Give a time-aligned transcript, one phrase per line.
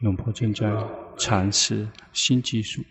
[0.00, 0.70] 龙婆正在
[1.18, 2.82] 尝试新技术，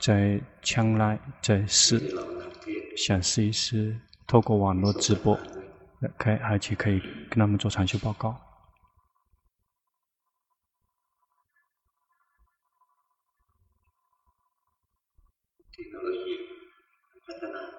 [0.00, 2.00] 在将来在试，
[2.96, 3.98] 想试一试
[4.28, 5.36] 透过网络直播，
[6.16, 8.40] 可以而且可以跟他们做长修报告。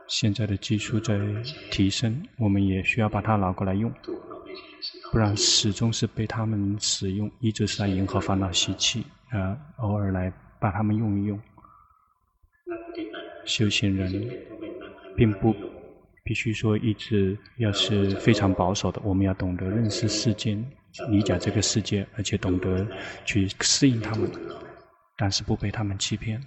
[0.08, 1.18] 现在的技术在
[1.72, 3.92] 提升，我们也需要把它拿过来用，
[5.12, 11.40] 不然始终是被他们使用，一直是在迎合烦恼习气，啊，偶尔来把他们用一用。
[13.46, 14.12] 修行人
[15.16, 15.56] 并不
[16.24, 20.58] 必须说一直要是非常保守的，我们要懂得认识世间，
[21.10, 22.86] 理解这个世界，而且懂得
[23.24, 24.30] 去适应他们，
[25.16, 26.42] 但是不被他们欺骗。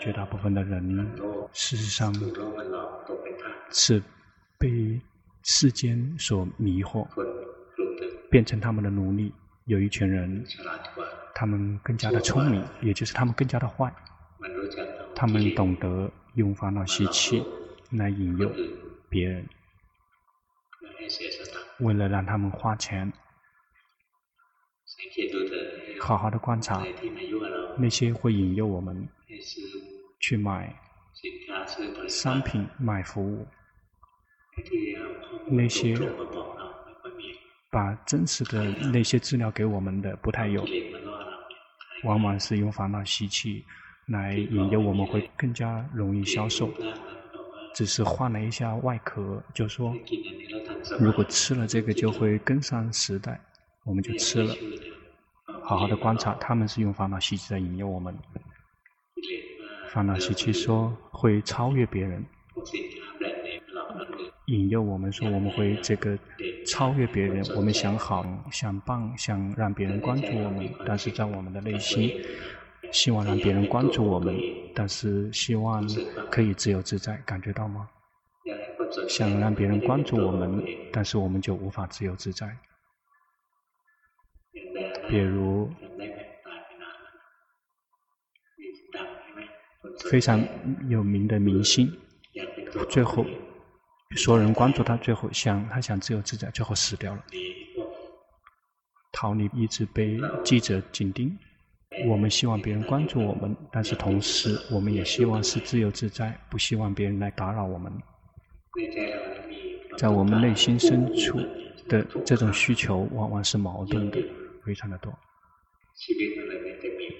[0.00, 1.08] 绝大部分的人，
[1.52, 2.12] 事实上
[3.70, 4.02] 是
[4.58, 5.00] 被
[5.42, 7.06] 世间所迷惑，
[8.30, 9.32] 变成他们的奴隶。
[9.66, 10.44] 有一群人，
[11.34, 13.94] 他们更加的聪明，也就是他们更加的坏。
[15.14, 17.44] 他们懂得用烦恼习气
[17.92, 18.50] 来引诱
[19.08, 19.48] 别人，
[21.80, 23.12] 为了让他们花钱。
[26.00, 26.84] 好好的观察
[27.78, 29.08] 那些会引诱我们。
[30.18, 30.74] 去买
[32.08, 33.46] 商品、买服务，
[35.50, 35.96] 那些
[37.70, 40.64] 把真实的那些资料给我们的不太有，
[42.04, 43.64] 往往是用烦恼习气
[44.08, 46.72] 来引诱我们，会更加容易销售。
[47.72, 49.94] 只是换了一下外壳，就说
[50.98, 53.40] 如果吃了这个就会跟上时代，
[53.84, 54.54] 我们就吃了。
[55.62, 58.12] 好好的观察，他们是用烦恼习气在引诱我们。
[59.92, 62.24] 烦恼习气说会超越别人，
[64.50, 66.18] 引诱我们说我们会这个
[66.66, 72.10] 超越别人，我们想好想棒想让别人关注我们，但是在我们的内心
[72.92, 74.36] 希望让别人关注我们，
[74.74, 75.86] 但是希望
[76.30, 77.88] 可以自由自在，感觉到吗？
[79.08, 82.56] 想让别人关注我们，但是我们就无法自由自在。
[85.08, 85.70] 比如。
[90.10, 90.42] 非常
[90.88, 91.92] 有名的明星，
[92.88, 93.24] 最后
[94.16, 97.24] 所有人关注他，最后想他想自由自在，最后死掉了，
[99.12, 101.38] 逃离一直被记者紧盯。
[102.06, 107.92] 我们希望别人关注我们，但是同时我们也希望是自由自在，不希望别人来打扰我们。
[109.96, 111.38] 在我们内心深处
[111.88, 114.18] 的这种需求，往往是矛盾的，
[114.64, 115.16] 非常的多。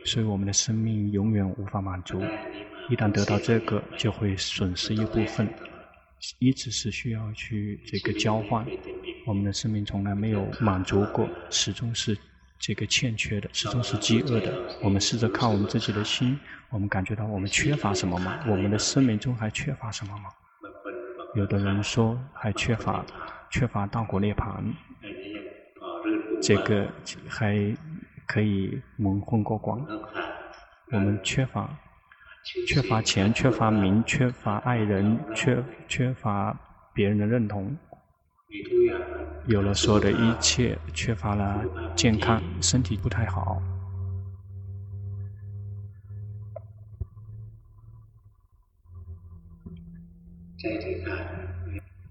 [0.05, 2.21] 所以我们的生命永远无法满足。
[2.89, 5.49] 一旦得到这个，就会损失一部分，
[6.39, 8.67] 一直是需要去这个交换。
[9.27, 12.17] 我们的生命从来没有满足过，始终是
[12.59, 14.53] 这个欠缺的，始终是饥饿的。
[14.83, 16.39] 我们试着靠我们自己的心，
[16.71, 18.41] 我们感觉到我们缺乏什么吗？
[18.47, 20.31] 我们的生命中还缺乏什么吗？
[21.37, 23.05] 有的人说还缺乏，
[23.51, 24.63] 缺乏道果涅槃，
[26.43, 26.89] 这个
[27.29, 27.57] 还
[28.27, 29.79] 可以蒙混过关。
[30.93, 31.79] 我们缺乏。
[32.67, 36.57] 缺乏钱，缺乏名，缺乏爱人，缺缺乏
[36.93, 37.77] 别人的认同，
[39.47, 41.65] 有了所有的一切，缺乏了
[41.95, 43.61] 健康，身体不太好。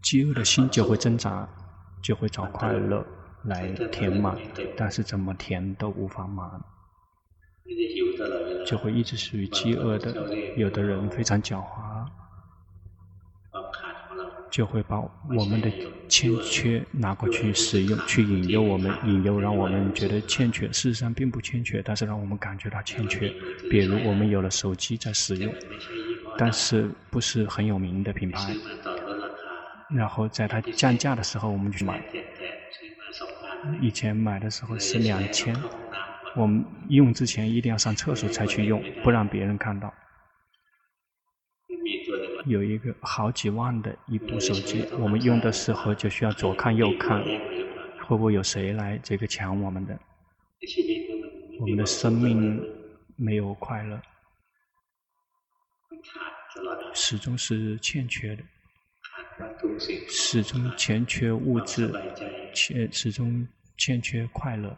[0.02, 1.48] 饥饿的心就会挣扎，
[2.02, 3.06] 就会找快乐
[3.44, 4.38] 来填满，
[4.78, 6.50] 但是怎么填都无法满。
[8.66, 10.14] 就会一直属于饥饿的。
[10.56, 12.06] 有的人非常狡猾，
[14.52, 15.72] 就会把我们的
[16.08, 20.68] 欠缺拿过去使用，去引诱我们，引诱让我们觉得欠缺。
[20.68, 23.34] 事实上并不欠缺，但是让我们感觉到欠缺。
[23.70, 25.54] 比如我们有了手机在使用，
[26.38, 28.56] 但是不是很有名的品牌，
[29.90, 32.04] 然后在它降价的时候我们去买，
[33.80, 35.56] 以前买的时候是两千。
[36.36, 39.94] 我们用之前一定要上厕所才去用，不让别人看到。
[42.46, 47.22] 有一个好几万的一部手机，我们用的时候就需要左看右看，
[48.08, 50.00] 会不会有谁来这个抢我们的？
[51.60, 52.64] 我们的生命
[53.18, 54.02] 没有快乐，
[56.94, 58.44] 始终是欠缺的，
[60.08, 61.92] 始终欠缺物质，
[62.54, 63.46] 欠始终
[63.78, 64.76] 欠缺快乐。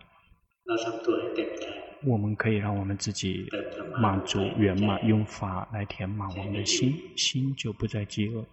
[2.04, 3.48] 我们可以让我们自己
[4.00, 8.44] 满足圆满，用法来填满我们的心，心就不再饥饿，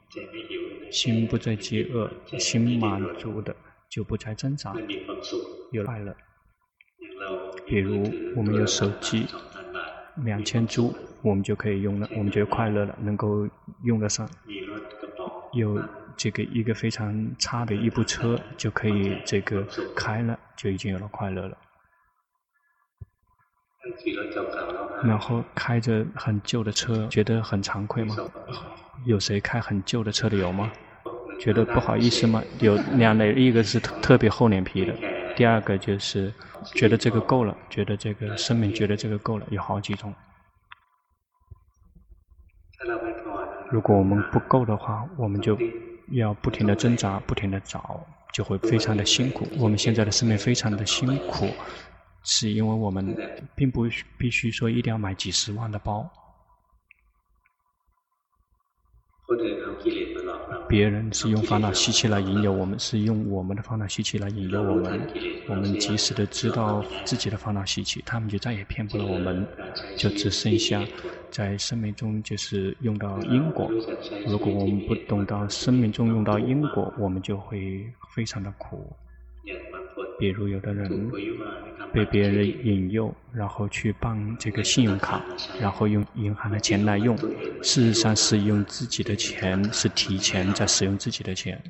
[0.91, 3.57] 心不再饥饿，心满足的，
[3.89, 4.75] 就不再挣扎，
[5.73, 6.15] 有快乐。
[7.67, 8.03] 比如
[8.37, 9.27] 我们有手机，
[10.25, 10.93] 两千铢，
[11.23, 13.49] 我们就可以用了，我们就快乐了，能够
[13.85, 14.29] 用得上。
[15.53, 15.81] 有
[16.17, 19.67] 这个一个非常差的一部车，就可以这个
[19.97, 21.57] 开了，就已经有了快乐了。
[25.03, 28.17] 然后开着很旧的车，觉得很惭愧吗？
[29.05, 30.73] 有谁开很旧的车的有吗？
[31.41, 32.43] 觉得不好意思吗？
[32.59, 34.93] 有两类，一个是特别厚脸皮的，
[35.37, 36.35] 第二个就是
[36.75, 40.13] 觉得这个够了，觉得这个生命觉得这个够了，有好几种。
[43.71, 45.57] 如果我们不够的话，我们就
[46.11, 49.47] 要不停地挣扎，不停地找，就会非常的辛苦。
[49.59, 51.49] 我们现在的生命非常的辛苦，
[52.31, 53.17] 是因为我们
[53.57, 53.89] 并不
[54.19, 56.07] 必须说一定要买几十万的包。
[60.69, 65.01] 别人是用烦恼习气来引诱我们，是用我们的烦恼习气来引诱我们。
[65.49, 69.47] 我们及时的知道自己的烦恼习气，他们就再也骗不了我们，
[69.97, 70.85] 就只剩下
[71.31, 73.71] 在生命中就是用到因果。
[74.27, 78.95] 如果我们不懂到生命中用到因果，我们就会非常的苦。
[80.19, 81.11] 比如有的人
[81.93, 85.23] 被别人引诱，然后去办这个信用卡，
[85.61, 87.17] 然后用银行的钱来用，
[87.63, 91.61] 事实上是用自己的钱，是提前在使用自己的钱，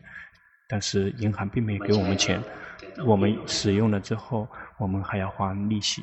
[0.69, 2.43] 但是银行并没有给我们钱，
[3.07, 4.49] 我们使用了之后，
[4.79, 6.03] 我们还要还利息，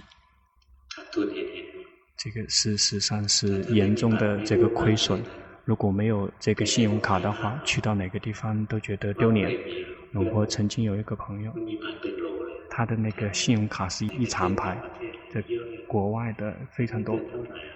[2.18, 5.22] 这个事实上是严重的这个亏损。
[5.66, 9.52] 如果没有这个信用卡的话，去到哪个地方都觉得丢脸。
[10.14, 11.52] 我曾经有一个朋友。
[12.76, 14.78] 他的那个信用卡是一长排，
[15.30, 15.42] 在
[15.88, 17.18] 国外的非常多。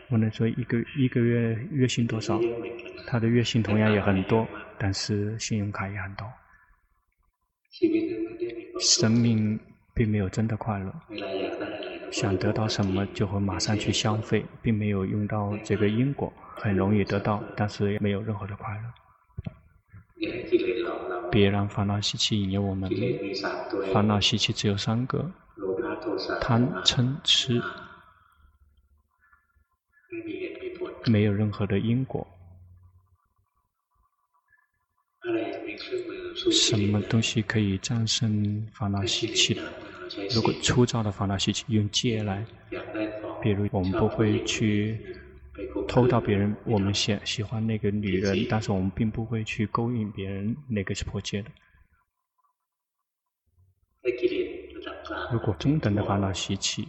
[0.10, 2.38] 不能说一个一个月月薪多少？
[3.08, 4.46] 他的月薪同样也很多，
[4.78, 6.28] 但是信用卡也很多。
[8.82, 9.58] 生命
[9.94, 10.94] 并没有真的快乐，
[12.12, 18.84] 想得到什么就会马上去消费，并没有用到这个因果，很容易得到，但是没有任何的快乐。
[21.32, 22.90] 别让烦恼习气引诱我们。
[23.94, 25.32] 烦恼习气只有三个：
[26.42, 27.62] 贪、嗔、痴，
[31.06, 32.28] 没有任何的因果。
[36.52, 39.60] 什么东西可以战胜烦恼习气？
[40.34, 42.46] 如果粗糙的烦恼习气，用戒来。
[43.42, 45.19] 比如我们不会去。
[45.88, 51.50] 偷到别人，我们喜喜欢那个女人，但是我们并不会去勾引别人，那个是破戒的。
[55.32, 56.88] 如果中等的烦恼习气，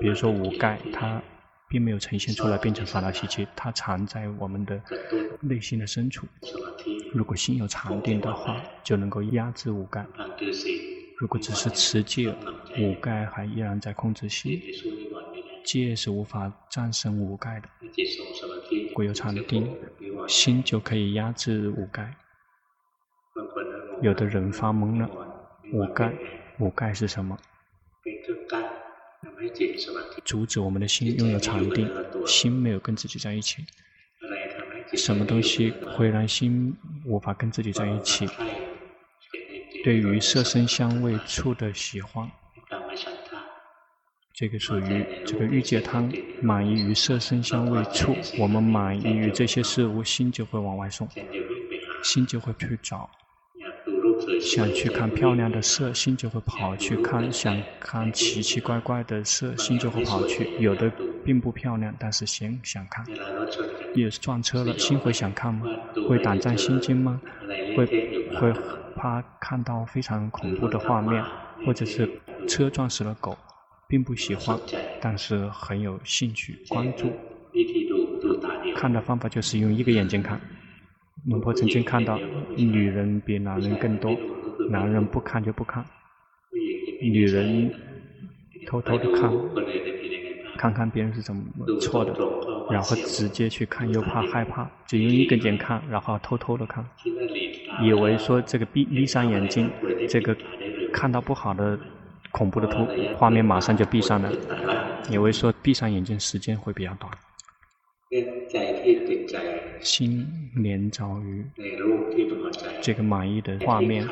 [0.00, 1.22] 比如说五盖，它
[1.68, 4.80] 并没有呈现出来变成烦恼习气，它藏在我们的
[5.40, 6.26] 内心的深处。
[7.12, 10.04] 如果心有禅定的话，就能够压制五盖。
[11.18, 12.34] 如果只是持戒，
[12.78, 14.60] 五盖还依然在控制心。
[15.64, 17.68] 戒是无法战胜五盖的，
[18.96, 19.76] 唯有禅定，
[20.26, 22.14] 心就可以压制五盖。
[24.00, 25.10] 有的人发懵了，
[25.72, 26.12] 五盖，
[26.58, 27.38] 五盖是什么？
[30.24, 31.90] 阻止我们的心拥有禅定，
[32.26, 33.64] 心没有跟自己在一起。
[34.94, 38.26] 什么东西会让心无法跟自己在一起？
[39.84, 42.30] 对于色声香味触的喜欢。
[44.38, 46.08] 这个属于这个欲界贪，
[46.40, 51.08] 满意于色声香味触，我们满意于这些事物，心就会往外送，
[52.04, 53.10] 心就会去找，
[54.40, 60.48] 想去看漂亮的色，心就会跑去看，想看奇奇怪怪的色，心就会跑去。
[60.60, 60.88] 有的
[61.24, 63.04] 并不漂亮，但是心想看。
[63.96, 65.66] 也是撞车了，心会想看吗？
[66.08, 67.20] 会胆战心惊吗？
[67.76, 67.84] 会
[68.38, 68.52] 会
[68.94, 71.24] 怕看到非常恐怖的画面，
[71.66, 72.08] 或者是
[72.46, 73.36] 车撞死了狗？
[73.88, 74.60] 并不喜欢，
[75.00, 77.10] 但是很有兴趣关注。
[78.76, 80.38] 看的方法就是用一个眼睛看。
[81.26, 82.20] 龙婆曾经看到，
[82.54, 84.14] 女人比男人更多，
[84.70, 85.84] 男人不看就不看，
[87.00, 87.72] 女人
[88.66, 89.32] 偷偷的看，
[90.58, 91.42] 看看别人是怎么
[91.80, 92.14] 错的，
[92.70, 96.84] 然后直接去看，又怕害怕，就用一个眼看，然后偷偷的看，
[97.82, 99.70] 以为说这个闭闭上眼睛，
[100.08, 100.36] 这个
[100.92, 101.78] 看到不好的。
[102.38, 104.32] 恐怖的图画面马上就闭上了，
[105.10, 107.12] 也会说闭上眼睛时间会比较短。
[109.80, 111.44] 心连着于
[112.80, 114.08] 这个满意的画面，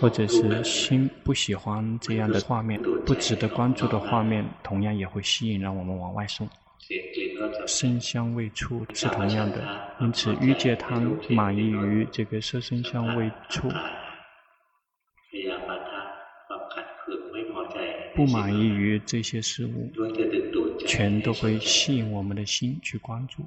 [0.00, 6.48] 或者是心不喜欢这样的画面，不值得关注的画面，同样也会吸引让我们往外送。
[7.66, 9.62] 声香味触是同样的，
[10.00, 13.70] 因此欲界贪满意于这个色身香味触。
[18.14, 19.90] 不满意于这些事物，
[20.86, 23.42] 全都会吸引我们的心去关注。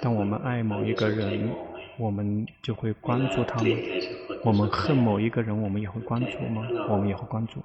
[0.00, 1.50] 当我们爱某一个人，
[1.98, 3.72] 我们就会关注他们；
[4.44, 6.62] 我们恨某一个人，我们也会关注吗？
[6.88, 7.62] 我们也会关注。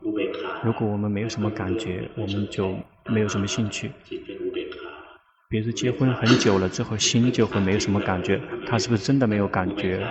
[0.64, 3.92] 如果我们没有什么感觉，我们就没有什么兴趣。
[5.50, 10.04] 比如结婚很久了之后，心就会没有什么感觉，他是不是真的没有感觉？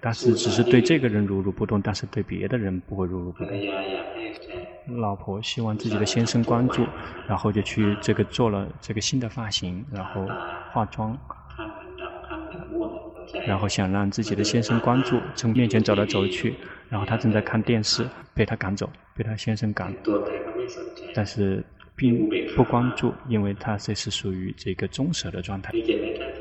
[0.00, 3.52] 但是只是对这个人如如不动，但是对别的人不会如如不动。
[5.00, 6.86] 老婆希望自己的先生关注，
[7.26, 10.26] 然后就去这个做了这个新的发型，然后
[10.72, 11.18] 化妆，
[13.46, 16.54] 然后想让自己的先生关注，从面前走来走去，
[16.88, 19.94] 然后他正在看电视，被他赶走，被他先生赶，
[21.14, 21.62] 但是
[21.94, 22.26] 并
[22.56, 25.70] 不关注，因为他这是属于这个中舍的状态。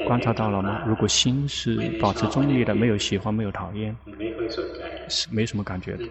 [0.07, 0.81] 观察到了吗？
[0.87, 3.95] 如果心是保持中立的，没有喜欢，没有讨厌，
[5.09, 6.03] 是没什么感觉的。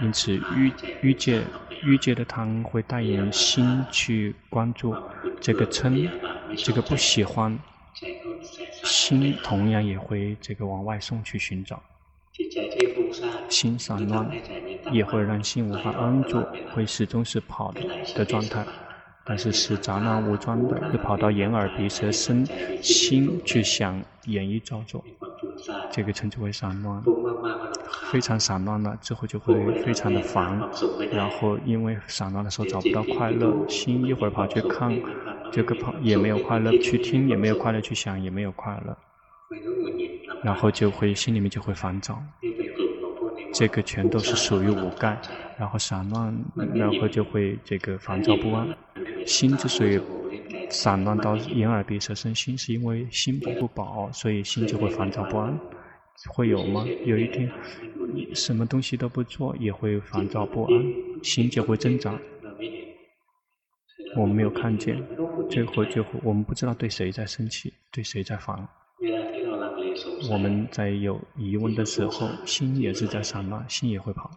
[0.00, 0.72] 因此，欲
[1.02, 1.42] 欲界
[1.82, 4.94] 欲界的贪会带领心去关注
[5.40, 6.08] 这个嗔，
[6.56, 7.58] 这个不喜欢，
[8.82, 11.82] 心同样也会这个往外送去寻找。
[13.48, 14.30] 心散乱
[14.90, 17.72] 也会让心无法安住，会始终是跑
[18.14, 18.64] 的状态。
[19.28, 22.46] 但是是杂乱无章的，又跑到眼耳鼻舌身
[22.80, 25.04] 心去想演绎造作，
[25.90, 27.02] 这个称之为散乱，
[28.12, 30.56] 非常散乱了之后就会非常的烦，
[31.10, 34.96] 然后因为散乱的时候找不到快乐，心一会儿跑去看
[35.50, 38.96] 这个跑也没有快乐，去听也没有快乐，去想也没有快乐，
[40.44, 42.22] 然后就会心里面就会烦躁，
[43.58, 45.18] 这个全都是属于五盖，
[45.58, 46.36] 然后散乱，
[46.74, 48.68] 然后就会这个烦躁不安。
[49.24, 49.98] 心之所以
[50.68, 55.58] 散乱到眼耳鼻舌身心，是因为心不不饱，所以心就会烦躁不安。
[56.28, 56.84] 会有吗？
[57.04, 57.50] 有一天，
[58.34, 60.84] 什么东西都不做，也会烦躁不安，
[61.22, 62.18] 心就会增长。
[64.16, 65.02] 我们没有看见，
[65.50, 68.68] 最后就会我们不知道对谁在生气，对谁在烦。
[70.30, 74.30] 我们在有疑问的时候，心也是在散乱，心也会跑，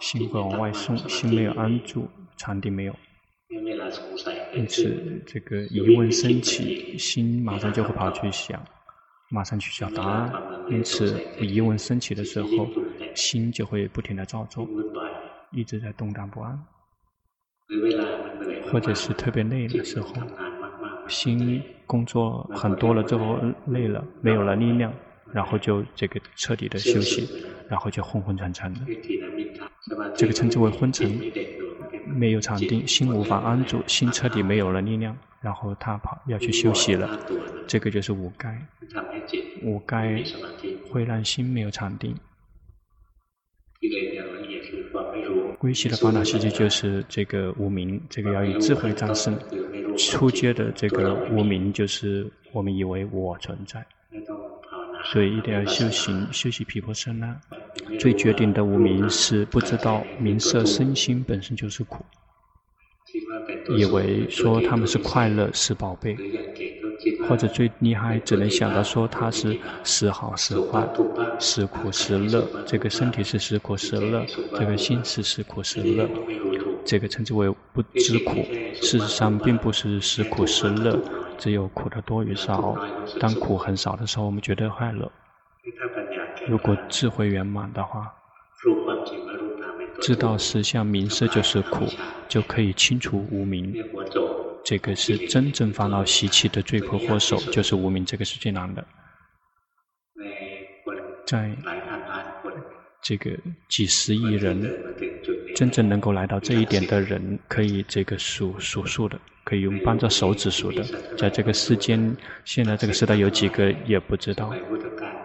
[0.00, 2.94] 心会往外送，心没有安住，禅定没有。
[4.54, 8.62] 因此，这个疑问升起，心马上就会跑去想，
[9.30, 10.32] 马上去找答案。
[10.70, 12.68] 因此，疑问升起的时候，
[13.14, 14.68] 心就会不停的造作，
[15.52, 16.58] 一直在动荡不安。
[18.70, 20.14] 或者是特别累的时候，
[21.12, 24.92] 心工作很多了之后累了，没有了力量，
[25.32, 27.28] 然后就这个彻底的休息，
[27.68, 28.80] 然后就昏昏沉沉的。
[30.16, 31.20] 这个称之为昏沉。
[32.04, 37.18] 没有禅定，心无法安住，心彻底没有了力量，然后他跑要去休息了，
[37.66, 38.60] 这个就是五该。
[39.62, 40.22] 五该
[40.90, 42.14] 会让心没有禅定。
[45.62, 49.38] 归西的烦恼习气就是这个无明，这个要以智慧战胜。
[49.96, 53.86] 初阶的这个无明就是我们以为我存在，
[55.04, 57.40] 所以一定要修行，修习毗婆舍那。
[57.96, 62.04] 最绝顶的无明是不知道名色身心本身就是苦，
[63.78, 66.16] 以为说他们是快乐是宝贝，
[67.28, 70.86] 或者最厉害只能想到说他是时好时坏，
[71.38, 76.08] 时苦时乐，这个身体是时苦时乐，这个心是时苦时乐，
[76.84, 78.44] 这个称之为不知苦。
[78.74, 80.98] 事实上并不是时苦时乐，
[81.38, 82.76] 只有苦的多与少。
[83.20, 85.10] 当苦很少的时候，我们觉得快乐。
[86.48, 88.12] 如果智慧圆满的话，
[90.00, 91.86] 知道实相名色就是苦，
[92.28, 93.72] 就可以清除无明。
[94.72, 98.06] 这个是真正烦恼习气的罪魁祸首，就是无明。
[98.06, 98.82] 这个是最难的。
[101.26, 101.54] 在
[103.02, 103.32] 这个
[103.68, 104.62] 几十亿人，
[105.54, 110.82] 真正能够来到这一点的人，可以这个数数数的，可以用扳着手指数的。
[111.18, 114.54] 在这个世间，现在这个时代有几个也不知道。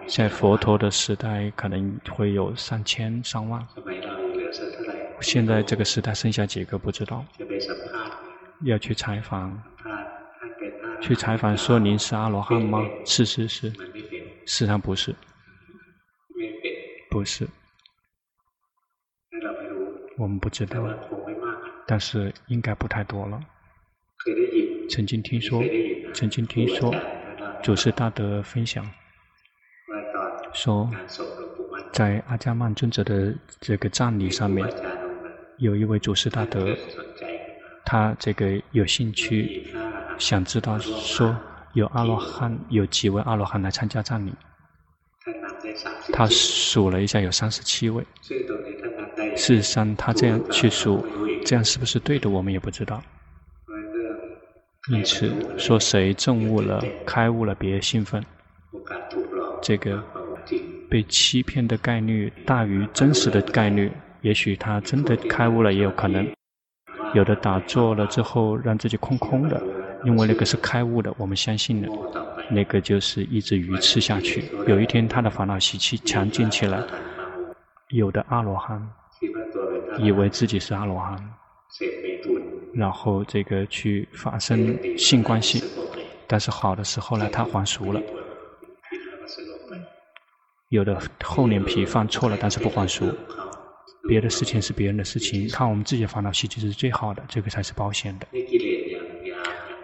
[0.06, 3.66] 在佛陀的时代，可能会有上千上万。
[5.22, 7.24] 现在这个时代剩下几个不知道。
[8.62, 9.62] 要去采访，
[11.00, 12.80] 去采访说您是阿罗汉吗？
[13.04, 13.70] 是是是，
[14.46, 15.14] 实际上不是，
[17.10, 17.46] 不是。
[20.16, 20.82] 我们不知道，
[21.86, 23.40] 但是应该不太多了。
[24.90, 25.62] 曾经听说，
[26.12, 26.92] 曾经听说，
[27.62, 28.84] 祖师大德分享。
[30.52, 30.90] 说，
[31.92, 34.66] 在阿伽曼尊者的这个葬礼上面，
[35.58, 36.74] 有一位祖师大德，
[37.90, 39.66] 他这个有兴趣，
[40.18, 41.34] 想知道说
[41.72, 44.34] 有阿罗汉，有几位阿罗汉来参加葬礼。
[46.12, 48.04] 他数了一下，有三十七位。
[49.34, 51.02] 事实上，他这样去数，
[51.46, 53.02] 这样是不是对的，我们也不知道。
[54.90, 58.22] 因此，说谁证悟了、开悟了，别兴奋。
[59.62, 60.04] 这个
[60.90, 63.90] 被欺骗的概率大于真实的概率。
[64.20, 66.28] 也许他真的开悟了，也有可能。
[67.14, 69.62] 有的打坐了之后，让自己空空的，
[70.04, 71.88] 因为那个是开悟的，我们相信的。
[72.50, 74.44] 那个就是一直愚痴下去。
[74.66, 76.82] 有一天，他的烦恼习气强劲起来，
[77.88, 78.86] 有的阿罗汉
[79.98, 81.16] 以为自己是阿罗汉，
[82.72, 85.62] 然后这个去发生性关系，
[86.26, 88.00] 但是好的时候呢，他还俗了。
[90.70, 93.06] 有的厚脸皮犯错了，但是不还俗。
[94.08, 98.26] 别的事情是别人的事情，看我们自己的烦恼习气是最好的，这个才是保险的。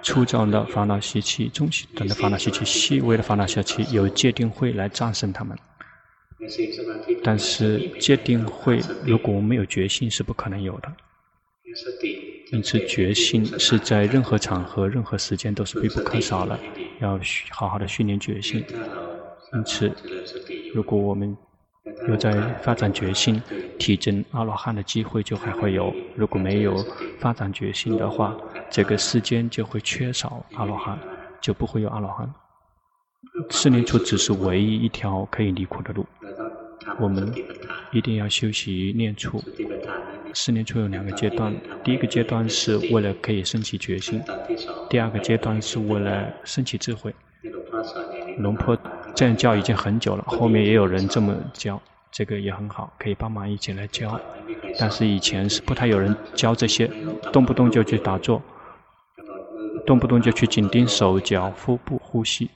[0.02, 5.56] 粗糙的烦恼习气、中等的烦恼习气、细微的烦恼习气，由戒定慧来战胜他们。
[7.22, 10.92] 但是戒定慧如果我们没有决心，是不可能有的。
[12.52, 16.58] 因此，决心是在任何场合、任何时间都是必不可少的，
[17.00, 17.18] 要
[17.50, 18.64] 好好的训练决心。
[19.54, 19.90] 因此，
[20.74, 21.34] 如果我们
[22.08, 23.42] 有在发展决心，
[23.78, 26.74] 体证阿罗汉的机会就还会有；如果没有
[27.18, 28.34] 发展决心的话，
[28.70, 30.98] 这个世间就会缺少阿罗汉，
[31.40, 32.32] 就不会有阿罗汉。
[33.50, 36.06] 四念处只是唯一一条可以离苦的路，
[36.98, 37.32] 我们
[37.92, 39.42] 一定要修习念处。
[40.32, 44.22] 四念处有两个阶段，第一个阶段是为了可以升起决心，
[44.88, 47.14] 第二个阶段是为了升起智慧。
[48.38, 48.76] 龙坡。
[49.14, 51.80] 这样教已经很久了，后面也有人这么教，
[52.10, 54.20] 这个也很好，可以帮忙一起来教。
[54.78, 56.90] 但是以前是不太有人教这些，
[57.32, 58.42] 动不动就去打坐，
[59.86, 62.50] 动不动就去紧盯手脚、腹部呼吸，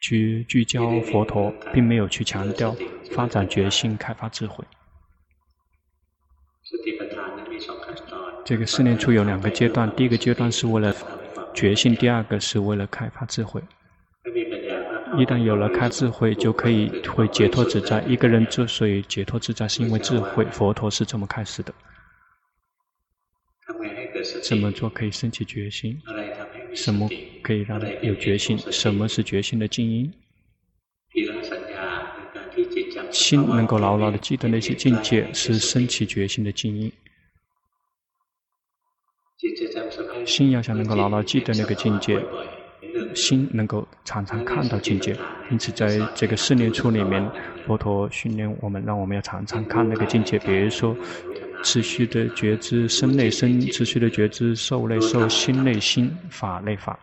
[0.00, 2.74] 去聚焦佛陀，并没有去强调
[3.12, 4.64] 发展决心、开发智慧。
[8.44, 10.94] 这个四念处有两个阶段，第一个阶段是为了
[11.54, 13.62] 觉心，第二个是为了开发智慧。
[15.14, 18.02] 一旦有了开智慧，就可以会解脱自在。
[18.02, 20.44] 一个人之所以解脱自在，是因为智慧。
[20.46, 21.72] 佛陀是这么开始的。
[24.42, 26.00] 怎么做可以升起决心？
[26.74, 27.08] 什么
[27.42, 28.58] 可以让他有决心？
[28.70, 30.12] 什么是决心的静音？
[33.12, 36.92] 心能够牢牢的记得那些境界，是升起决心的静音。
[40.26, 42.20] 心要想能够牢牢记得那个境界。
[43.14, 45.16] 心能够常常看到境界，
[45.50, 47.24] 因此在这个四念处里面，
[47.66, 50.38] 佛陀训练我们，让我们要常常看那个境界。
[50.38, 50.96] 比如说，
[51.62, 56.98] 持续的觉知身内身，持续的觉知受内受，心内心，法内法。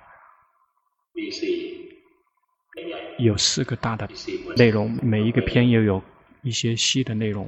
[3.19, 4.09] 有四个大的
[4.55, 6.01] 内容，每一个篇又有
[6.41, 7.47] 一些细的内容。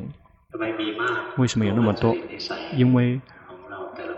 [1.37, 2.15] 为什么有那么多？
[2.75, 3.19] 因为。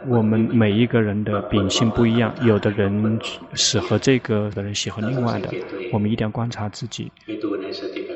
[0.05, 3.19] 我们每一个人的秉性不一样，有的人
[3.53, 5.49] 适合这个，有的人喜欢另外的。
[5.91, 7.11] 我们一定要观察自己，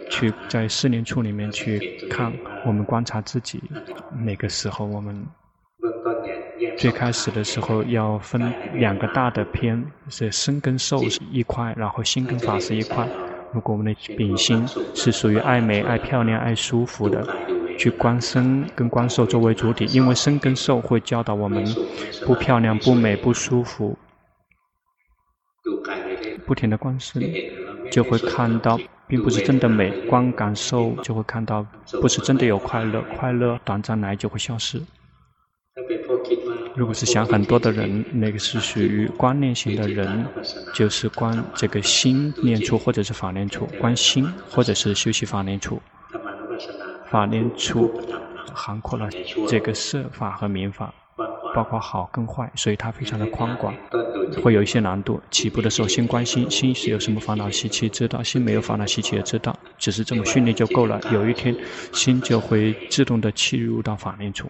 [0.09, 2.31] 去在四念处里面去看。
[2.65, 3.61] 我们观察自己，
[4.23, 5.25] 哪个时候我们
[6.77, 13.07] 最开始的时候要分两个大的篇，是身跟受是一块，然后心跟法是一块。
[13.53, 17.27] 如果我们的秉性是属于爱美、爱漂亮、爱舒服的。
[17.81, 21.65] 去观身跟观受作为主体，因为身跟受会教导我们
[22.27, 23.97] 不漂亮、不美、不舒服。
[26.45, 27.23] 不停的观身，
[27.89, 31.65] 就会看到并不是真的美；观感受，就会看到
[31.99, 34.79] 不是真的有快乐，快乐短暂来就会消失。
[36.75, 40.23] 如果是想很多的人，那个是属于观念型的人，
[40.71, 45.81] 就是观这个心念处或者是法念处，观心或者是修习法念处。
[47.11, 47.91] 法念处
[48.53, 49.09] 涵括了
[49.45, 50.93] 这个色法和名法，
[51.53, 53.75] 包括好跟坏，所以它非常的宽广，
[54.41, 55.21] 会有一些难度。
[55.29, 61.01] 起步的时候先关心，心是有什么烦恼习气，知道；心没有烦恼习气也知道，只是这么训练就够了。
[61.11, 61.53] 有一天，
[61.91, 64.49] 心就会自动的切入到法念处。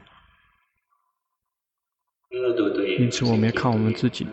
[2.99, 4.27] 因此，我们要看我们自己。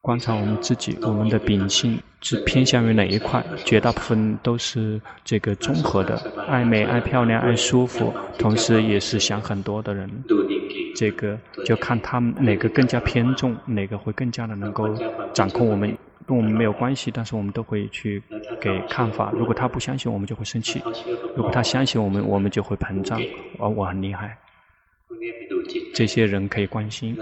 [0.00, 3.44] 观察我们自己，我们的秉性是偏向于哪一块？
[3.64, 10.08] 绝大部分都是这个综合的，爱美、爱漂亮、爱舒服，同时也是想很多的人。
[10.94, 14.88] 这个就看他们哪个更加偏重，哪个会更加的能够
[15.32, 15.96] 掌控我们。
[16.26, 18.22] 跟我们没有关系，但是我们都会去
[18.60, 19.32] 给看法。
[19.34, 20.78] 如果他不相信，我们就会生气；
[21.34, 23.18] 如果他相信我们，我们就会膨胀。
[23.58, 24.36] 而我很厉害，
[25.94, 27.16] 这些人可以关心。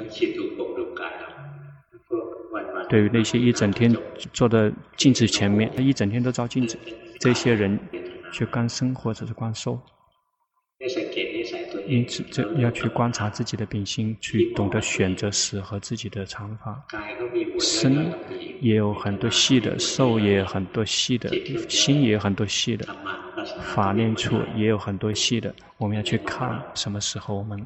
[2.88, 3.94] 对于那些一整天
[4.33, 6.79] 坐在镜子前面，一整天都照镜子，
[7.18, 7.79] 这些人
[8.33, 9.81] 去观生或者是观受，
[11.87, 16.85] 因此，这要去观察自己的秉性，去懂得选择适合自己的长发。
[17.59, 18.12] 身
[18.61, 21.31] 也有很多细的，受也有很多细的，
[21.68, 22.87] 心也有很多细的，
[23.62, 25.55] 法念处也有很多细的。
[25.79, 27.64] 我们要去看什么时候我们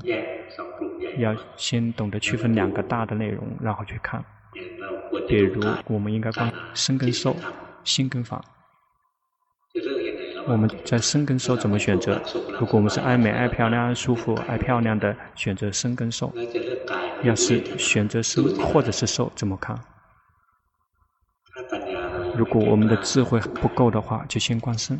[1.19, 4.25] 要先懂得区分两个大的内容，然后去看。
[5.31, 7.37] 比如，我们应该观生跟受，
[7.85, 8.45] 心跟法。
[10.49, 12.21] 我们在生跟受怎么选择？
[12.59, 16.33] 如果我们是爱美、爱漂亮、爱舒服、爱漂亮的，选择生跟受；
[17.23, 19.79] 要是选择生或者是受，怎么看？
[22.37, 24.97] 如果我们的智慧不够的话，就先观身；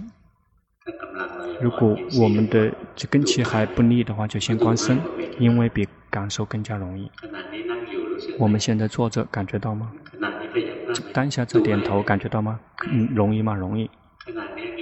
[1.61, 5.01] 如果我们的这根气还不利的话，就先观身，
[5.41, 7.11] 因为比感受更加容易。
[8.39, 9.91] 我们现在坐着，感觉到吗？
[11.13, 12.59] 当下这点头，感觉到吗？
[12.91, 13.55] 嗯，容易吗？
[13.55, 13.91] 容易。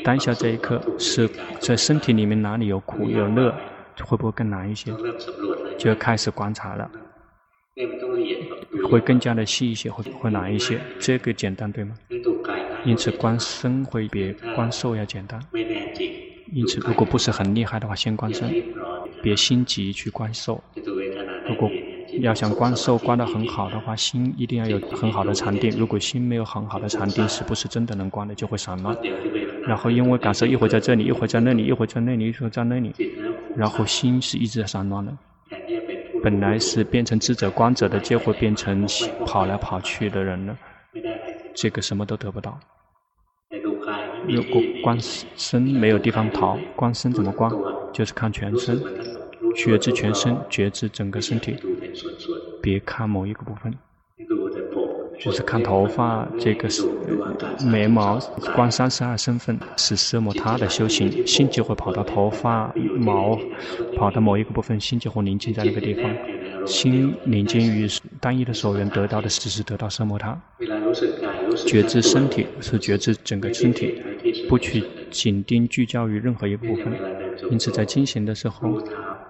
[0.04, 1.28] 当下这一刻是
[1.60, 3.54] 在身体里面哪里有苦有乐，
[4.04, 4.92] 会不会更难一些？
[5.78, 6.90] 就要开始观察了，
[8.88, 10.80] 会更加的细一些，会会难一些。
[10.98, 11.94] 这个简单对吗？
[12.84, 15.40] 因此观身会比观受要简单。
[16.52, 18.50] 因此，如果不是很厉害的话，先观身，
[19.22, 20.62] 别心急去观受。
[21.46, 21.70] 如果
[22.20, 25.70] 要想观受观得很好的话，心一定要有很好的禅定。
[25.78, 28.96] 如果心没有很好的禅定，是不是真的能观的，就会散乱。
[29.66, 32.94] 然后因为感受一会在这里，一会在那里，一会在那里，一会在那里，
[33.56, 35.12] 然后心是一直在散乱的。
[36.22, 38.86] 本来是变成智者观者的，结果变成
[39.26, 40.56] 跑来跑去的人了。
[41.54, 42.58] 这个什么都得不到。
[44.26, 44.98] 如果观
[45.36, 47.50] 身没有地方逃，观身怎么观？
[47.92, 48.80] 就是看全身。
[49.56, 51.56] 觉知全身，觉知整个身体，
[52.60, 53.72] 别看某一个部分，
[55.18, 56.86] 就是看头发，这个是
[57.66, 58.18] 眉毛，
[58.54, 63.38] 观三十二身份是奢摩他的修行，心就会跑到头发毛，
[63.96, 66.14] 跑到某一个部分，心就会宁静在那个地方，
[66.66, 67.88] 心宁静于
[68.20, 70.40] 单一的所缘得到的只是得到奢摩他，
[71.66, 74.00] 觉知身体是觉知整个身体，
[74.48, 76.92] 不去紧盯聚焦于任何一个部分，
[77.50, 78.80] 因此在进行的时候。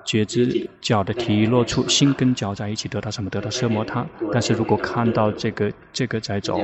[0.09, 3.29] 觉知脚的体落处，心跟脚在一起，得到什么？
[3.29, 4.07] 得到奢摩他。
[4.33, 6.57] 但是如果看到这个这个在走，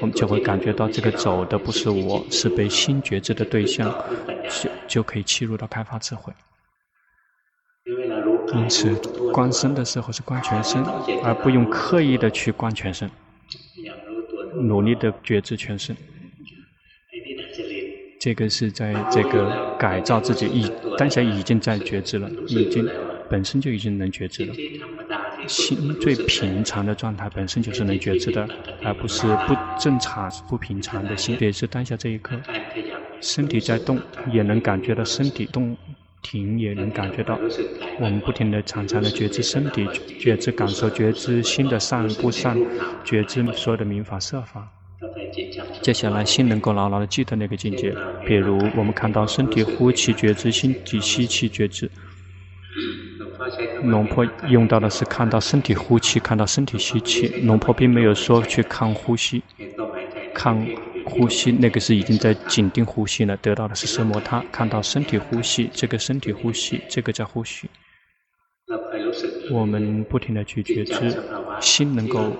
[0.00, 3.94] 我们就会感觉到这个走的不是我，是被心觉知的对象，
[4.48, 6.32] 就就可以切入到开发智慧。
[8.54, 8.94] 因此，
[9.34, 10.82] 观身的时候是观全身，
[11.22, 13.10] 而不用刻意的去观全身，
[14.62, 15.94] 努力的觉知全身。
[18.18, 22.88] 这个是在这个改造自己，已当下已经在觉知了，已经
[23.30, 24.54] 本身就已经能觉知了。
[25.46, 28.46] 心最平常的状态本身就是能觉知的，
[28.82, 31.36] 而不是不正常、不平常的心。
[31.40, 32.36] 也是当下这一刻，
[33.20, 34.00] 身体在动，
[34.32, 35.76] 也能感觉到身体动
[36.20, 37.38] 停，也能感觉到。
[38.00, 39.86] 我们不停地、常常的觉知身体，
[40.18, 42.58] 觉知感受，觉知心的善不善，
[43.04, 44.68] 觉知所有的名法色法。
[45.82, 47.94] 接下来，心能够牢牢的记得那个境界。
[48.26, 51.90] 比如，我们看到身体呼气觉知，心体吸气觉知。
[53.84, 57.28] 龙婆用到的是看到身体呼气，看到身体吸气。
[57.44, 59.42] 龙婆并没有说去看呼吸，
[60.34, 60.66] 看
[61.04, 64.44] 呼吸那个是已经在紧盯呼吸了，得到的是奢摩他。
[64.50, 67.68] 看到身体呼吸，这个身体呼吸，这个叫呼吸。
[69.50, 71.16] 我们不停的去觉知，
[71.60, 72.32] 心能够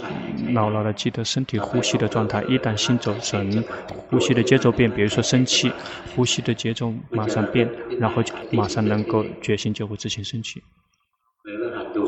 [0.52, 2.42] 牢牢地记得身体呼吸的状态。
[2.48, 3.64] 一旦心走神，
[4.08, 5.70] 呼吸的节奏变，比如说生气，
[6.14, 10.62] 呼吸的节奏马上变，然后马上能够觉心就会自行生气。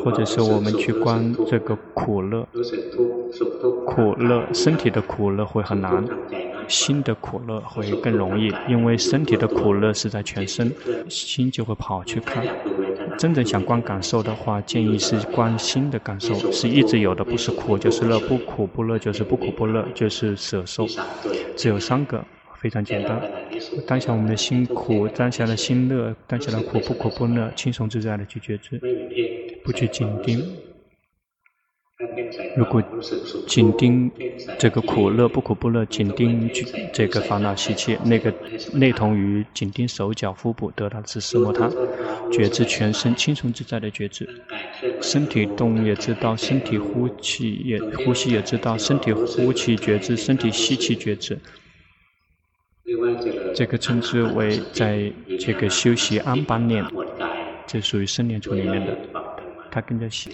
[0.04, 2.46] 或者是我们去观这个苦乐，
[3.86, 6.02] 苦乐身体的苦乐会很难，
[6.68, 10.72] 心的苦乐会更容易，因为身体的苦乐是在全身，
[11.08, 12.46] 心就会跑去看。
[13.18, 20.86] 真正想观感受的话，建议是观心的感受，是一直有的，不是苦就是乐，不苦不乐就是不苦不乐，就是舍受，
[21.56, 22.24] 只有三个，
[22.60, 23.20] 非常简单。
[23.86, 28.80] 当下我们的心苦，当下的心乐，当下的苦不苦不乐，轻松自在的去觉知，
[29.62, 30.42] 不去紧盯。
[32.56, 32.82] 如果
[33.46, 34.10] 紧盯
[34.58, 36.50] 这个苦乐不苦不乐，紧盯
[36.92, 38.32] 这个烦恼习气，那个
[38.74, 41.70] 类同于紧盯手脚腹部得到的是奢摩他，
[42.32, 44.26] 觉知全身轻松自在的觉知，
[45.02, 51.38] 身体动也知道，身体呼气也呼吸也知道，身体呼气觉知，身体吸气觉知，
[53.54, 56.82] 这个称之为在这个修习安般念，
[57.66, 58.96] 这属于生念处里面的，
[59.70, 60.30] 它更加细。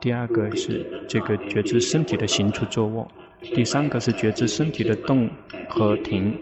[0.00, 3.08] 第二个是这个觉知身体的行处坐卧，
[3.40, 5.30] 第三个是觉知身体的动
[5.68, 6.36] 和停，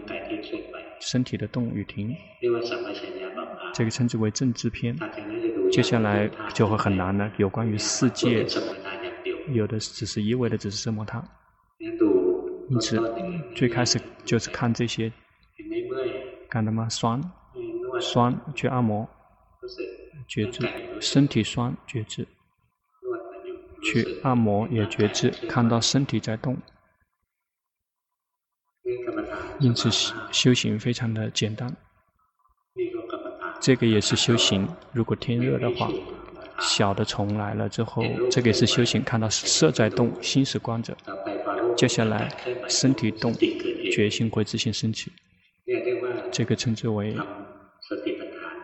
[0.99, 2.15] 身体的动与停。
[3.73, 4.95] 这个称之为政治篇。
[5.71, 8.45] 接下来就会很难了，有关于世界，
[9.53, 11.23] 有的只是一味的只是折磨他。
[12.69, 12.99] 因此，
[13.55, 15.11] 最开始就是看这些，
[16.49, 16.89] 感到吗？
[16.89, 17.21] 酸，
[18.01, 19.07] 酸，去按摩，
[20.27, 20.67] 觉知，
[20.99, 22.27] 身体酸，觉知，
[23.83, 26.57] 去按摩也觉知，看到身体在动。
[29.59, 29.89] 因此，
[30.31, 31.75] 修行非常的简单。
[33.59, 34.67] 这个也是修行。
[34.91, 35.89] 如果天热的话，
[36.59, 39.03] 小的虫来了之后，这个也是修行。
[39.03, 40.97] 看到色在动，心是观者。
[41.77, 42.27] 接下来
[42.67, 43.33] 身体动，
[43.91, 45.11] 觉性会自行升起。
[46.31, 47.15] 这个称之为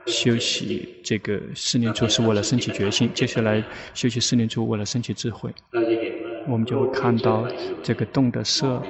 [0.08, 0.96] 修习。
[1.04, 3.10] 这个四念处是为了升起觉性。
[3.14, 5.54] 接下来修习四念处为了升起智慧。
[6.48, 7.48] 我们就会看到
[7.84, 8.82] 这个动的色。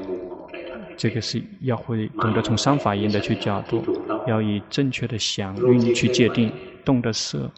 [0.96, 3.84] 这个是要会懂得从三法印的去角度，
[4.26, 6.52] 要以正确的响韵去界定
[6.84, 7.52] 动的色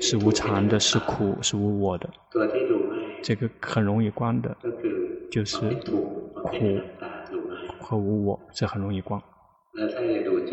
[0.00, 2.10] 是无常的，是苦，是无我的。
[3.22, 4.56] 这个很容易观的，
[5.30, 6.26] 就是苦
[7.78, 9.22] 和无我，这很容易观。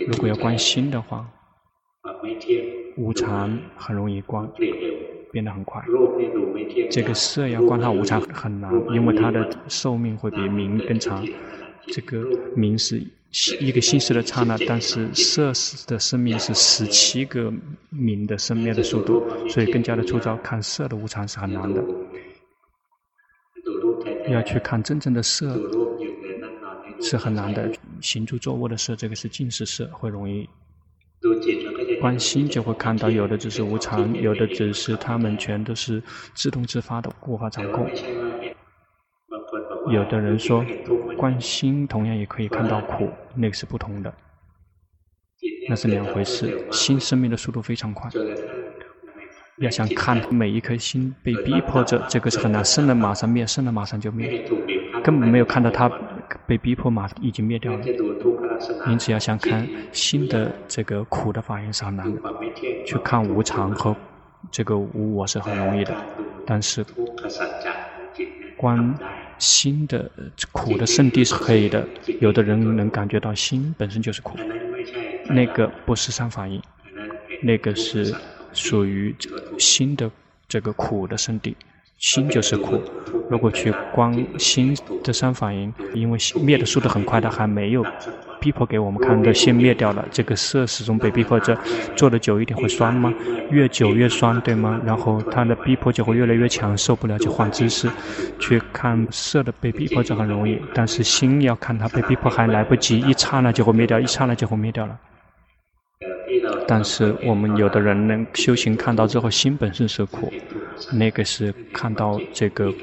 [0.08, 1.28] 如果要观心的话，
[2.98, 4.50] 无常很容易观，
[5.32, 5.84] 变得很快。
[6.92, 11.26] 这个色要观察无常很难，因为它的寿命会比明更长。
[11.88, 12.24] 这个
[12.56, 13.02] 明是
[13.60, 15.52] 一个心识的刹那，但是色
[15.88, 17.52] 的生命是十七个
[17.90, 20.36] 明的生灭的速度，所以更加的粗糙。
[20.38, 21.84] 看色的无常是很难的。
[24.30, 25.60] 要去看真正的色
[27.02, 27.72] 是很难的。
[28.02, 30.48] 行住坐卧的色，这个是近视色，会容易。
[32.00, 36.02] 观心就会看到，有的只是无常，有的只是他们全都是
[36.34, 37.90] 自动自发的，无法掌控。
[39.92, 40.64] 有的人说，
[41.18, 44.14] 观心同样也可以看到苦，那个是不同的，
[45.68, 46.66] 那是两回事。
[46.72, 48.10] 心生命的速度非常快，
[49.58, 52.64] 要想看每一颗心被逼迫着，这个是很难。
[52.64, 54.46] 生了马上灭，生了马上就灭，
[55.04, 55.90] 根本没有看到它
[56.46, 57.80] 被逼迫，马已经灭掉了。
[58.88, 62.12] 因此，要想看新的这个苦的法印是很难，
[62.86, 63.96] 去看无常和
[64.52, 65.96] 这个无我是很容易的，
[66.46, 66.86] 但是
[68.58, 68.94] 观
[69.38, 70.12] 心的
[70.52, 71.88] 苦的圣地是可以的。
[72.20, 74.38] 有的人能感觉到心本身就是苦，
[75.30, 76.62] 那个不是三法印，
[77.42, 78.14] 那个是
[78.52, 79.16] 属于
[79.58, 80.12] 新的
[80.48, 81.56] 这个苦的圣地，
[82.00, 82.82] 心就是苦。
[83.30, 87.86] 如果去观心的三法印，因为灭的速度很快，它还没有。
[88.40, 90.08] 逼迫给我们看的，先灭掉了。
[90.12, 91.58] 这个色始终被逼迫着，
[91.94, 93.14] 坐得久一点会酸吗？
[93.52, 94.80] 越久越酸，对吗？
[94.86, 97.90] 然后它的逼迫就会越来越强，受不了就换姿势。
[98.40, 104.98] 去看色的被逼迫着很容易，但是心要看它被逼迫还来不及，一刹那就会灭掉，一刹那就会灭掉了。
[106.66, 110.32] 但是我们有的人能修行看到之后，心本身是苦，
[110.92, 112.74] 那个是看到这个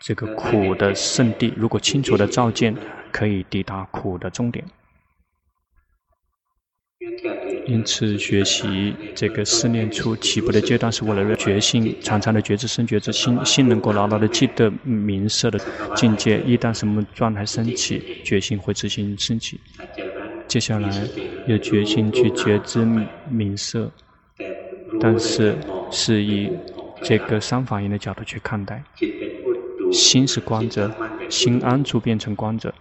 [0.00, 1.52] 这个苦的圣地。
[1.56, 2.74] 如果清楚的照见，
[3.12, 4.64] 可以抵达苦的终点。
[7.66, 15.60] 因此，学习这个四念处起步的阶段，是为了觉性，常常的觉知生觉知心，心能够牢牢的记得名色的
[15.94, 16.40] 境界。
[16.40, 19.60] 一旦什么状态升起，觉性会自行升起。
[20.46, 20.90] 接下来，
[21.46, 22.86] 有决心去觉知
[23.28, 23.90] 名色，
[24.98, 25.54] 但是
[25.90, 26.50] 是以
[27.02, 28.82] 这个三法印的角度去看待。
[29.90, 30.90] 心是光者，
[31.30, 32.74] 心安住变成光者。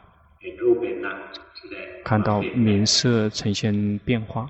[2.03, 4.49] 看到名色呈现变化，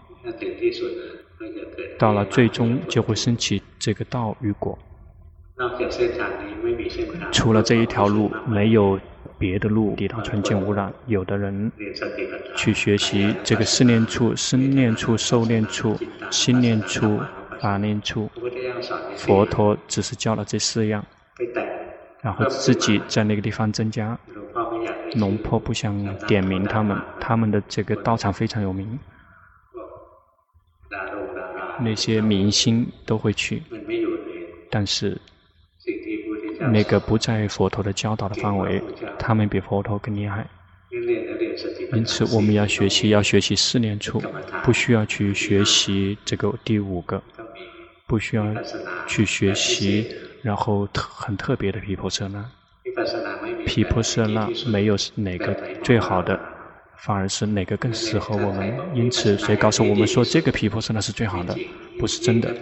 [1.98, 4.78] 到了最终就会升起这个道与果。
[7.32, 9.00] 除了这一条路，没有
[9.40, 10.94] 别的路抵达纯净无染。
[11.08, 11.72] 有的人
[12.56, 15.98] 去学习这个四念处、生念处、受念处、
[16.30, 17.20] 心念处、
[17.60, 18.30] 法念处，
[19.16, 21.06] 佛陀只是教了这四样，
[22.22, 24.18] 然后自己在那个地方增加。
[25.16, 29.00] 龙婆不想点名他们，他们的这个道场非常有名，
[31.80, 33.64] 那些明星都会去，
[34.70, 35.18] 但是
[36.72, 38.82] 那个不在佛陀的教导的范围，
[39.18, 40.46] 他们比佛陀更厉害。
[41.94, 44.22] 因此，我们要学习，要学习四念处，
[44.64, 47.22] 不需要去学习这个第五个，
[48.08, 48.46] 不需要
[49.06, 50.08] 去学习，
[50.42, 52.44] 然后特很特别的皮婆舍那。
[53.66, 56.40] 皮婆舍那没有哪个最好的，
[56.98, 58.74] 反而是哪个更适合我们。
[58.94, 61.54] 因此，谁告诉我们说这个皮婆舍那是最好的？
[62.00, 62.56] 不是真的。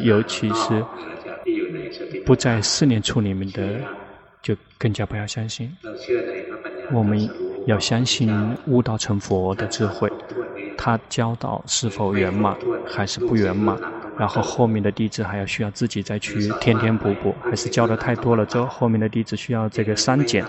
[0.00, 0.84] 尤其是
[2.26, 3.80] 不在四念处里面的，
[4.42, 5.74] 就更加不要相信。
[6.92, 7.30] 我们
[7.66, 10.10] 要相信悟道成佛的智慧。
[10.76, 13.78] 他教导是否圆满还是不圆满，
[14.20, 20.44] 然后后面的弟子还要需要自己再去添添补补，还是教的太多了之后，后面的弟子需要这个删减。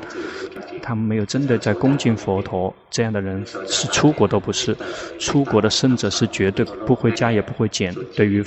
[0.83, 4.75] 他们没有真的在恭敬佛陀，这样的人是出国都不是，
[5.17, 8.43] 出国的圣者是绝对不会加也不会减，对于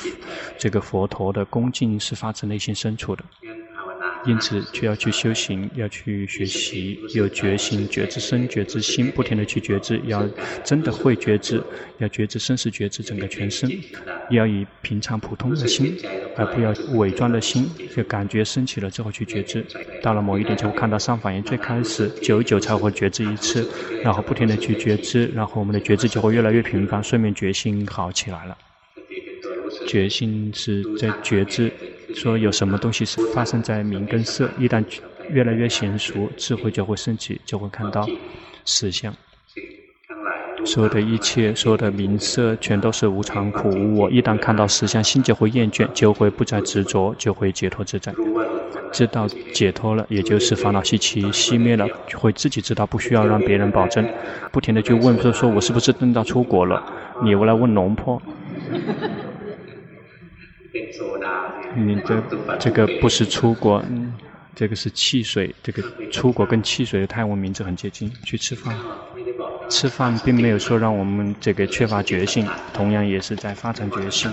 [0.58, 3.24] 这个佛陀的恭敬是发自内心深处的。
[4.26, 10.26] 因此，就要去修行，要去学习，有决心、觉知身、觉知心，不停地去觉知，要
[10.64, 11.62] 真的会觉知，
[11.98, 13.70] 要觉知生死觉知整个全身，
[14.30, 15.96] 要以平常普通的心，
[16.36, 19.64] 而不要伪装的心，就感觉升起了之后去觉知，
[20.02, 23.68] 到了某一点就会看到上反应，最开始久久才会觉知一次，
[24.02, 28.56] 然后不停地去觉知，然后我们的觉知就会越来越频繁，睡眠觉性好起来了。
[29.86, 31.70] 觉性是在觉知。
[32.14, 34.82] 说有什么东西是发生在名跟色，一旦
[35.30, 38.08] 越来越娴熟，智慧就会升起，就会看到
[38.64, 39.12] 实相。
[40.64, 44.10] 所有的一切，所有的名色，全都是无常、苦、无我。
[44.10, 48.14] 一旦看到实相，心就会厌倦，就会不再执着，就会解脱自在。
[48.90, 54.08] 知道解脱了，也就是烦恼习气熄灭了，就会自己知道，不需要让别人保证。
[54.52, 56.82] 不停地去问，说说我是不是真的出国了？
[57.22, 58.22] 你又来问龙婆。
[61.76, 62.22] 你这
[62.58, 63.84] 这个不是出国，
[64.54, 65.54] 这个是汽水。
[65.62, 68.10] 这个出国跟汽水的泰文名字很接近。
[68.24, 68.76] 去吃饭，
[69.68, 74.30] 吃饭并没有说让我们这个缺乏决心，同样也是在发展决心。